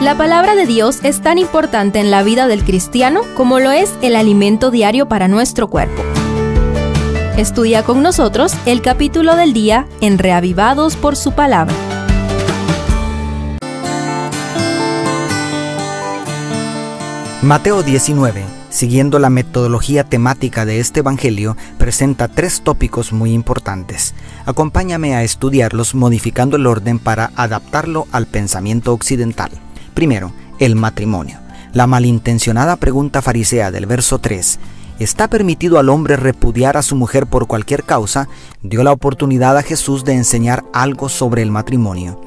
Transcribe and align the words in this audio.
La 0.00 0.16
palabra 0.16 0.54
de 0.54 0.64
Dios 0.64 1.00
es 1.02 1.20
tan 1.22 1.38
importante 1.38 1.98
en 1.98 2.12
la 2.12 2.22
vida 2.22 2.46
del 2.46 2.62
cristiano 2.62 3.22
como 3.36 3.58
lo 3.58 3.72
es 3.72 3.92
el 4.00 4.14
alimento 4.14 4.70
diario 4.70 5.08
para 5.08 5.26
nuestro 5.26 5.66
cuerpo. 5.66 6.04
Estudia 7.36 7.82
con 7.82 8.00
nosotros 8.00 8.54
el 8.64 8.80
capítulo 8.80 9.34
del 9.34 9.52
día 9.52 9.88
en 10.00 10.18
Reavivados 10.18 10.94
por 10.94 11.16
su 11.16 11.32
palabra. 11.32 11.74
Mateo 17.42 17.82
19, 17.82 18.44
siguiendo 18.70 19.18
la 19.18 19.30
metodología 19.30 20.04
temática 20.04 20.64
de 20.64 20.78
este 20.78 21.00
Evangelio, 21.00 21.56
presenta 21.76 22.28
tres 22.28 22.60
tópicos 22.60 23.12
muy 23.12 23.32
importantes. 23.32 24.14
Acompáñame 24.46 25.16
a 25.16 25.24
estudiarlos 25.24 25.96
modificando 25.96 26.56
el 26.56 26.68
orden 26.68 27.00
para 27.00 27.32
adaptarlo 27.34 28.06
al 28.12 28.26
pensamiento 28.26 28.92
occidental. 28.92 29.50
Primero, 29.98 30.30
el 30.60 30.76
matrimonio. 30.76 31.40
La 31.72 31.88
malintencionada 31.88 32.76
pregunta 32.76 33.20
farisea 33.20 33.72
del 33.72 33.86
verso 33.86 34.20
3, 34.20 34.60
¿está 35.00 35.26
permitido 35.26 35.80
al 35.80 35.88
hombre 35.88 36.14
repudiar 36.14 36.76
a 36.76 36.82
su 36.82 36.94
mujer 36.94 37.26
por 37.26 37.48
cualquier 37.48 37.82
causa? 37.82 38.28
dio 38.62 38.84
la 38.84 38.92
oportunidad 38.92 39.56
a 39.56 39.64
Jesús 39.64 40.04
de 40.04 40.12
enseñar 40.12 40.64
algo 40.72 41.08
sobre 41.08 41.42
el 41.42 41.50
matrimonio. 41.50 42.20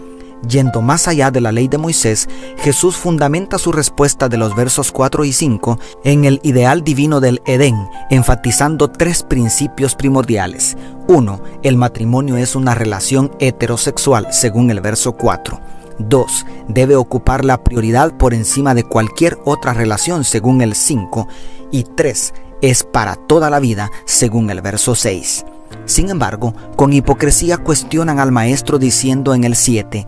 Yendo 0.50 0.82
más 0.82 1.08
allá 1.08 1.32
de 1.32 1.40
la 1.40 1.54
ley 1.54 1.70
de 1.70 1.78
Moisés, 1.78 2.28
Jesús 2.58 2.98
fundamenta 2.98 3.58
su 3.58 3.72
respuesta 3.72 4.28
de 4.28 4.36
los 4.36 4.54
versos 4.54 4.92
4 4.92 5.24
y 5.24 5.32
5 5.32 5.80
en 6.04 6.26
el 6.26 6.42
ideal 6.44 6.84
divino 6.84 7.22
del 7.22 7.42
Edén, 7.46 7.88
enfatizando 8.10 8.90
tres 8.90 9.24
principios 9.24 9.96
primordiales. 9.96 10.76
1. 11.08 11.42
El 11.64 11.78
matrimonio 11.78 12.36
es 12.36 12.54
una 12.58 12.76
relación 12.76 13.32
heterosexual, 13.40 14.28
según 14.34 14.72
el 14.72 14.82
verso 14.82 15.14
4. 15.14 15.81
2. 16.10 16.46
Debe 16.68 16.96
ocupar 16.96 17.46
la 17.46 17.64
prioridad 17.64 18.16
por 18.18 18.34
encima 18.34 18.74
de 18.74 18.84
cualquier 18.84 19.40
otra 19.46 19.74
relación, 19.74 20.24
según 20.24 20.62
el 20.62 20.76
5. 20.76 21.28
Y 21.72 21.84
3. 21.84 22.34
Es 22.62 22.84
para 22.84 23.16
toda 23.16 23.50
la 23.50 23.60
vida, 23.60 23.92
según 24.06 24.50
el 24.50 24.62
verso 24.62 24.96
6. 24.96 25.46
Sin 25.86 26.10
embargo, 26.10 26.54
con 26.76 26.94
hipocresía 26.94 27.58
cuestionan 27.58 28.20
al 28.20 28.32
maestro 28.32 28.78
diciendo 28.78 29.34
en 29.34 29.44
el 29.44 29.56
7, 29.56 30.06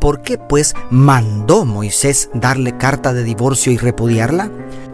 ¿Por 0.00 0.22
qué 0.22 0.38
pues 0.38 0.74
mandó 0.90 1.66
Moisés 1.66 2.30
darle 2.32 2.76
carta 2.78 3.12
de 3.12 3.22
divorcio 3.22 3.70
y 3.70 3.76
repudiarla? 3.76 4.50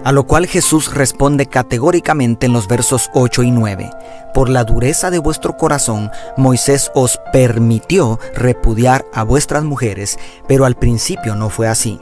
A 0.07 0.13
lo 0.13 0.25
cual 0.25 0.47
Jesús 0.47 0.95
responde 0.95 1.47
categóricamente 1.47 2.47
en 2.47 2.53
los 2.53 2.69
versos 2.69 3.11
8 3.13 3.43
y 3.43 3.51
9. 3.51 3.91
Por 4.33 4.49
la 4.49 4.63
dureza 4.63 5.11
de 5.11 5.19
vuestro 5.19 5.57
corazón, 5.57 6.13
Moisés 6.37 6.93
os 6.95 7.19
permitió 7.33 8.21
repudiar 8.33 9.05
a 9.13 9.25
vuestras 9.25 9.65
mujeres, 9.65 10.17
pero 10.47 10.65
al 10.65 10.77
principio 10.77 11.35
no 11.35 11.51
fue 11.51 11.67
así. 11.67 12.01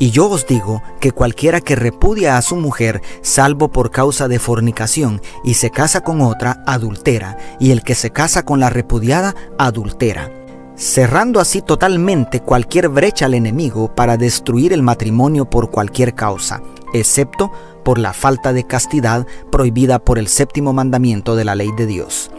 Y 0.00 0.10
yo 0.10 0.28
os 0.28 0.48
digo 0.48 0.82
que 1.00 1.12
cualquiera 1.12 1.60
que 1.60 1.76
repudia 1.76 2.36
a 2.36 2.42
su 2.42 2.56
mujer, 2.56 3.02
salvo 3.22 3.68
por 3.68 3.92
causa 3.92 4.26
de 4.26 4.40
fornicación, 4.40 5.22
y 5.44 5.54
se 5.54 5.70
casa 5.70 6.00
con 6.00 6.22
otra, 6.22 6.64
adultera, 6.66 7.38
y 7.60 7.70
el 7.70 7.84
que 7.84 7.94
se 7.94 8.10
casa 8.10 8.44
con 8.44 8.58
la 8.58 8.68
repudiada, 8.68 9.32
adultera 9.58 10.28
cerrando 10.76 11.38
así 11.38 11.62
totalmente 11.62 12.40
cualquier 12.40 12.88
brecha 12.88 13.26
al 13.26 13.34
enemigo 13.34 13.94
para 13.94 14.16
destruir 14.16 14.72
el 14.72 14.82
matrimonio 14.82 15.44
por 15.44 15.70
cualquier 15.70 16.14
causa, 16.16 16.60
excepto 16.94 17.52
por 17.84 17.98
la 17.98 18.14
falta 18.14 18.54
de 18.54 18.64
castidad 18.64 19.26
prohibida 19.52 19.98
por 19.98 20.18
el 20.18 20.28
séptimo 20.28 20.72
mandamiento 20.72 21.36
de 21.36 21.44
la 21.44 21.54
ley 21.54 21.70
de 21.76 21.86
Dios. 21.86 22.30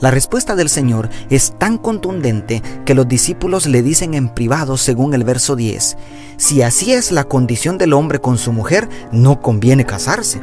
La 0.00 0.10
respuesta 0.10 0.56
del 0.56 0.68
Señor 0.70 1.10
es 1.28 1.52
tan 1.58 1.76
contundente 1.76 2.62
que 2.86 2.94
los 2.94 3.06
discípulos 3.06 3.66
le 3.66 3.82
dicen 3.82 4.14
en 4.14 4.30
privado 4.30 4.78
según 4.78 5.12
el 5.12 5.24
verso 5.24 5.56
10, 5.56 5.96
si 6.38 6.62
así 6.62 6.92
es 6.92 7.12
la 7.12 7.24
condición 7.24 7.76
del 7.76 7.92
hombre 7.92 8.18
con 8.18 8.38
su 8.38 8.52
mujer, 8.52 8.88
no 9.12 9.42
conviene 9.42 9.84
casarse. 9.84 10.40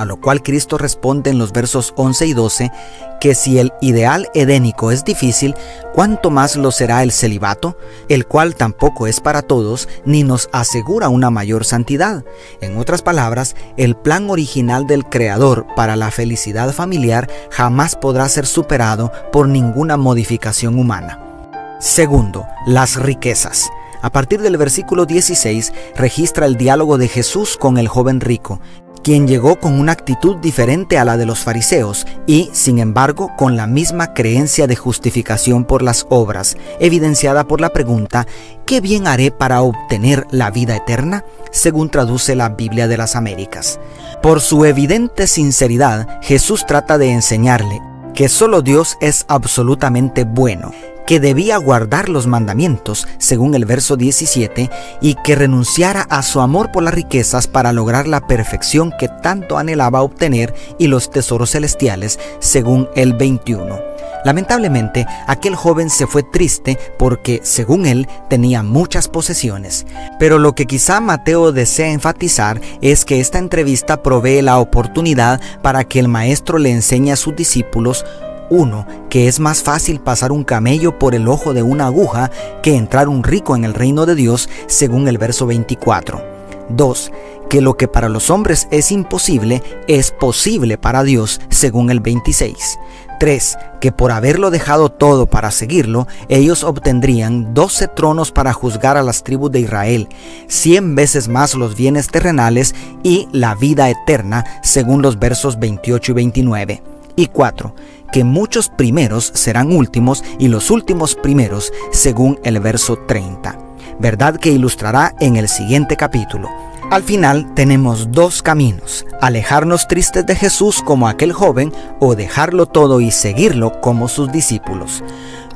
A 0.00 0.06
lo 0.06 0.18
cual 0.18 0.42
Cristo 0.42 0.78
responde 0.78 1.28
en 1.28 1.36
los 1.36 1.52
versos 1.52 1.92
11 1.94 2.26
y 2.26 2.32
12 2.32 2.72
que 3.20 3.34
si 3.34 3.58
el 3.58 3.70
ideal 3.82 4.30
edénico 4.32 4.92
es 4.92 5.04
difícil, 5.04 5.54
¿cuánto 5.92 6.30
más 6.30 6.56
lo 6.56 6.70
será 6.70 7.02
el 7.02 7.12
celibato, 7.12 7.76
el 8.08 8.26
cual 8.26 8.54
tampoco 8.54 9.06
es 9.06 9.20
para 9.20 9.42
todos 9.42 9.90
ni 10.06 10.24
nos 10.24 10.48
asegura 10.52 11.10
una 11.10 11.28
mayor 11.28 11.66
santidad? 11.66 12.24
En 12.62 12.78
otras 12.78 13.02
palabras, 13.02 13.56
el 13.76 13.94
plan 13.94 14.30
original 14.30 14.86
del 14.86 15.04
Creador 15.04 15.66
para 15.76 15.96
la 15.96 16.10
felicidad 16.10 16.72
familiar 16.72 17.30
jamás 17.50 17.94
podrá 17.94 18.26
ser 18.30 18.46
superado 18.46 19.12
por 19.30 19.48
ninguna 19.48 19.98
modificación 19.98 20.78
humana. 20.78 21.76
Segundo, 21.78 22.46
las 22.66 22.96
riquezas. 22.96 23.68
A 24.00 24.10
partir 24.10 24.40
del 24.40 24.56
versículo 24.56 25.04
16 25.04 25.74
registra 25.94 26.46
el 26.46 26.56
diálogo 26.56 26.96
de 26.96 27.06
Jesús 27.06 27.58
con 27.58 27.76
el 27.76 27.86
joven 27.86 28.22
rico, 28.22 28.60
quien 29.02 29.26
llegó 29.26 29.58
con 29.58 29.78
una 29.78 29.92
actitud 29.92 30.36
diferente 30.36 30.98
a 30.98 31.04
la 31.04 31.16
de 31.16 31.26
los 31.26 31.40
fariseos 31.40 32.06
y, 32.26 32.50
sin 32.52 32.78
embargo, 32.78 33.30
con 33.36 33.56
la 33.56 33.66
misma 33.66 34.14
creencia 34.14 34.66
de 34.66 34.76
justificación 34.76 35.64
por 35.64 35.82
las 35.82 36.06
obras, 36.10 36.56
evidenciada 36.78 37.44
por 37.44 37.60
la 37.60 37.70
pregunta, 37.70 38.26
¿qué 38.66 38.80
bien 38.80 39.06
haré 39.06 39.30
para 39.30 39.62
obtener 39.62 40.26
la 40.30 40.50
vida 40.50 40.76
eterna? 40.76 41.24
según 41.50 41.90
traduce 41.90 42.34
la 42.34 42.50
Biblia 42.50 42.88
de 42.88 42.96
las 42.96 43.16
Américas. 43.16 43.80
Por 44.22 44.40
su 44.40 44.64
evidente 44.64 45.26
sinceridad, 45.26 46.20
Jesús 46.22 46.64
trata 46.66 46.98
de 46.98 47.10
enseñarle 47.10 47.80
que 48.20 48.28
solo 48.28 48.60
Dios 48.60 48.98
es 49.00 49.24
absolutamente 49.28 50.24
bueno 50.24 50.72
que 51.06 51.20
debía 51.20 51.56
guardar 51.56 52.10
los 52.10 52.26
mandamientos, 52.26 53.08
según 53.16 53.54
el 53.54 53.64
verso 53.64 53.96
17, 53.96 54.68
y 55.00 55.14
que 55.24 55.34
renunciara 55.36 56.02
a 56.02 56.22
su 56.22 56.42
amor 56.42 56.70
por 56.70 56.82
las 56.82 56.92
riquezas 56.92 57.46
para 57.46 57.72
lograr 57.72 58.06
la 58.06 58.26
perfección 58.26 58.92
que 58.98 59.08
tanto 59.08 59.56
anhelaba 59.56 60.02
obtener 60.02 60.52
y 60.78 60.88
los 60.88 61.10
tesoros 61.10 61.52
celestiales, 61.52 62.20
según 62.40 62.90
el 62.94 63.14
21. 63.14 63.89
Lamentablemente, 64.24 65.06
aquel 65.26 65.56
joven 65.56 65.90
se 65.90 66.06
fue 66.06 66.22
triste 66.22 66.78
porque, 66.98 67.40
según 67.42 67.86
él, 67.86 68.08
tenía 68.28 68.62
muchas 68.62 69.08
posesiones. 69.08 69.86
Pero 70.18 70.38
lo 70.38 70.54
que 70.54 70.66
quizá 70.66 71.00
Mateo 71.00 71.52
desea 71.52 71.90
enfatizar 71.90 72.60
es 72.82 73.04
que 73.04 73.20
esta 73.20 73.38
entrevista 73.38 74.02
provee 74.02 74.42
la 74.42 74.58
oportunidad 74.58 75.40
para 75.62 75.84
que 75.84 75.98
el 75.98 76.08
maestro 76.08 76.58
le 76.58 76.70
enseñe 76.70 77.12
a 77.12 77.16
sus 77.16 77.34
discípulos 77.34 78.04
uno, 78.50 78.84
que 79.08 79.28
es 79.28 79.38
más 79.38 79.62
fácil 79.62 80.00
pasar 80.00 80.32
un 80.32 80.42
camello 80.42 80.98
por 80.98 81.14
el 81.14 81.28
ojo 81.28 81.54
de 81.54 81.62
una 81.62 81.86
aguja 81.86 82.30
que 82.62 82.74
entrar 82.74 83.08
un 83.08 83.22
rico 83.22 83.54
en 83.54 83.64
el 83.64 83.74
reino 83.74 84.06
de 84.06 84.16
Dios, 84.16 84.48
según 84.66 85.06
el 85.06 85.18
verso 85.18 85.46
24. 85.46 86.20
2. 86.68 87.12
Que 87.48 87.60
lo 87.60 87.76
que 87.76 87.88
para 87.88 88.08
los 88.08 88.30
hombres 88.30 88.68
es 88.70 88.92
imposible 88.92 89.62
es 89.88 90.10
posible 90.10 90.78
para 90.78 91.04
Dios, 91.04 91.40
según 91.48 91.90
el 91.90 92.00
26. 92.00 92.78
3. 93.20 93.58
Que 93.80 93.92
por 93.92 94.10
haberlo 94.10 94.50
dejado 94.50 94.88
todo 94.88 95.26
para 95.26 95.50
seguirlo, 95.50 96.08
ellos 96.28 96.64
obtendrían 96.64 97.54
12 97.54 97.88
tronos 97.88 98.32
para 98.32 98.52
juzgar 98.52 98.96
a 98.96 99.02
las 99.02 99.22
tribus 99.22 99.52
de 99.52 99.60
Israel, 99.60 100.08
100 100.48 100.94
veces 100.96 101.28
más 101.28 101.54
los 101.54 101.76
bienes 101.76 102.08
terrenales 102.08 102.74
y 103.04 103.28
la 103.30 103.54
vida 103.54 103.88
eterna, 103.90 104.44
según 104.62 105.02
los 105.02 105.18
versos 105.18 105.58
28 105.60 106.10
y 106.10 106.14
29. 106.14 106.82
Y 107.16 107.26
4 107.26 107.74
que 108.12 108.24
muchos 108.24 108.68
primeros 108.68 109.30
serán 109.36 109.70
últimos 109.70 110.24
y 110.40 110.48
los 110.48 110.72
últimos 110.72 111.14
primeros, 111.14 111.72
según 111.92 112.40
el 112.42 112.58
verso 112.58 112.98
30. 113.06 113.56
Verdad 114.00 114.36
que 114.36 114.50
ilustrará 114.50 115.14
en 115.20 115.36
el 115.36 115.48
siguiente 115.48 115.96
capítulo. 115.96 116.48
Al 116.90 117.04
final 117.04 117.54
tenemos 117.54 118.10
dos 118.10 118.42
caminos, 118.42 119.06
alejarnos 119.20 119.86
tristes 119.86 120.26
de 120.26 120.34
Jesús 120.34 120.82
como 120.84 121.06
aquel 121.06 121.32
joven 121.32 121.72
o 122.00 122.16
dejarlo 122.16 122.66
todo 122.66 123.00
y 123.00 123.12
seguirlo 123.12 123.80
como 123.80 124.08
sus 124.08 124.32
discípulos. 124.32 125.04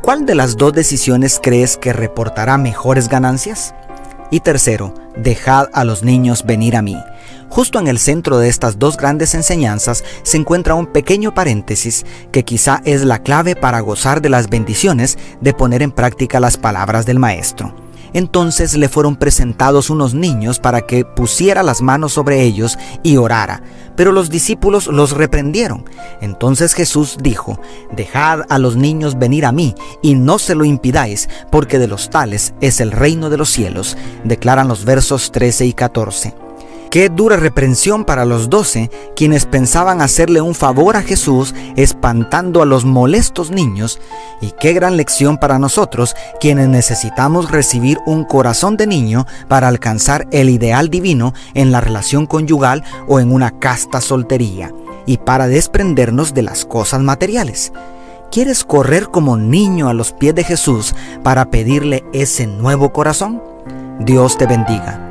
¿Cuál 0.01 0.27
de 0.27 0.37
las 0.37 0.57
dos 0.57 0.73
decisiones 0.73 1.41
crees 1.43 1.77
que 1.77 1.93
reportará 1.93 2.57
mejores 2.57 3.09
ganancias? 3.09 3.75
Y 4.31 4.41
tercero, 4.41 4.95
dejad 5.17 5.71
a 5.73 5.83
los 5.83 6.05
niños 6.05 6.47
venir 6.47 6.77
a 6.77 6.83
mí. 6.83 6.97
Justo 7.49 7.81
en 7.81 7.89
el 7.89 7.99
centro 7.99 8.39
de 8.39 8.49
estas 8.49 8.79
dos 8.79 8.97
grandes 8.97 9.35
enseñanzas 9.35 10.05
se 10.23 10.37
encuentra 10.37 10.77
un 10.77 10.87
pequeño 10.87 11.35
paréntesis 11.35 12.07
que 12.31 12.45
quizá 12.45 12.81
es 12.85 13.03
la 13.05 13.25
clave 13.25 13.57
para 13.57 13.81
gozar 13.81 14.23
de 14.23 14.29
las 14.29 14.49
bendiciones 14.49 15.19
de 15.41 15.53
poner 15.53 15.83
en 15.83 15.91
práctica 15.91 16.39
las 16.39 16.57
palabras 16.59 17.07
del 17.07 17.19
Maestro. 17.19 17.84
Entonces 18.15 18.77
le 18.77 18.89
fueron 18.89 19.17
presentados 19.17 19.91
unos 19.91 20.15
niños 20.15 20.61
para 20.61 20.83
que 20.83 21.05
pusiera 21.05 21.63
las 21.63 21.83
manos 21.83 22.13
sobre 22.13 22.43
ellos 22.43 22.79
y 23.03 23.19
orara. 23.19 23.63
Pero 23.97 24.13
los 24.13 24.31
discípulos 24.31 24.87
los 24.87 25.13
reprendieron. 25.13 25.85
Entonces 26.21 26.75
Jesús 26.75 27.19
dijo, 27.21 27.61
Dejad 27.95 28.43
a 28.49 28.59
los 28.59 28.77
niños 28.77 29.19
venir 29.19 29.45
a 29.45 29.53
mí 29.53 29.75
y 30.03 30.15
no 30.15 30.39
se 30.39 30.55
lo 30.55 30.65
impidáis, 30.65 31.29
porque 31.51 31.79
de 31.79 31.89
los 31.89 32.09
tales 32.09 32.55
es 32.61 32.81
el 32.81 32.93
reino 32.93 33.31
de 33.31 33.37
los 33.37 33.51
cielos, 33.51 33.97
declaran 34.25 34.69
los 34.69 34.85
versos 34.85 35.31
13 35.31 35.67
y 35.67 35.73
14. 35.73 36.44
Qué 36.95 37.09
dura 37.09 37.37
reprensión 37.37 38.05
para 38.05 38.25
los 38.25 38.49
doce, 38.51 38.89
quienes 39.17 39.47
pensaban 39.47 40.01
hacerle 40.01 40.41
un 40.41 40.55
favor 40.55 40.97
a 40.97 41.03
Jesús 41.03 41.53
espantando 41.75 42.63
a 42.63 42.67
los 42.67 42.85
molestos 42.85 43.51
niños, 43.51 43.99
y 44.41 44.53
qué 44.61 44.75
gran 44.75 44.97
lección 44.97 45.37
para 45.37 45.59
nosotros, 45.59 46.15
quienes 46.39 46.69
necesitamos 46.69 47.51
recibir 47.51 47.99
un 48.07 48.23
corazón 48.23 48.77
de 48.77 48.87
niño 48.87 49.27
para 49.49 49.67
alcanzar 49.67 50.29
el 50.31 50.49
ideal 50.49 50.89
divino 50.89 51.35
en 51.55 51.73
la 51.73 51.81
relación 51.81 52.27
conyugal 52.27 52.85
o 53.09 53.19
en 53.19 53.33
una 53.33 53.59
casta 53.59 54.01
soltería, 54.01 54.73
y 55.05 55.17
para 55.17 55.49
desprendernos 55.49 56.33
de 56.33 56.43
las 56.43 56.65
cosas 56.65 57.01
materiales. 57.01 57.73
¿Quieres 58.31 58.63
correr 58.63 59.09
como 59.09 59.37
niño 59.37 59.89
a 59.89 59.95
los 59.95 60.13
pies 60.13 60.37
de 60.37 60.45
Jesús 60.45 60.95
para 61.25 61.51
pedirle 61.51 62.05
ese 62.13 62.47
nuevo 62.47 62.93
corazón? 62.93 63.43
Dios 63.99 64.39
te 64.39 64.47
bendiga 64.47 65.11